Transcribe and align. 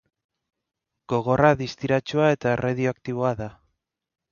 Gogorra, 1.13 1.51
distiratsua 1.61 2.31
eta 2.39 2.57
erradioaktiboa 2.57 3.37
da. 3.45 3.53